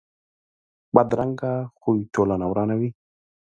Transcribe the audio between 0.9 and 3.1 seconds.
بدرنګه خوی ټولنه ورانوي